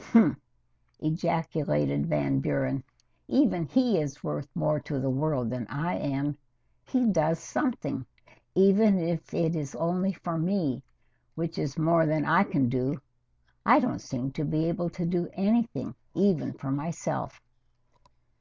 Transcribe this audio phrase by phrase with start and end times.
[0.00, 0.38] "Humph!"
[1.00, 2.84] ejaculated Van Buren.
[3.26, 6.38] "Even he is worth more to the world than I am.
[6.84, 8.06] He does something,
[8.54, 10.84] even if it is only for me,
[11.34, 13.00] which is more than I can do.
[13.66, 17.40] I don't seem to be able to do anything even for myself."